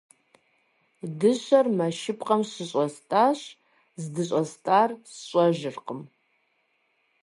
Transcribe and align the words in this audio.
Дыщэр 1.19 1.65
мэшыпкъэм 1.77 2.41
щыщӏэстӏащ, 2.51 3.39
здыщӏэстӏар 4.01 4.89
сщӏэжыркъым. 5.13 6.01